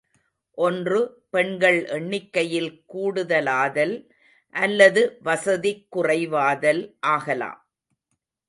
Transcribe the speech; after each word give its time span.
ஒன்று 0.57 0.99
பெண்கள் 1.29 1.85
எண்ணிக்கையில் 1.87 2.71
கூடுதலாதல் 2.85 3.95
அல்லது 4.55 5.03
வசதிக்குறைவாதல் 5.25 6.81
ஆகலாம். 6.99 7.61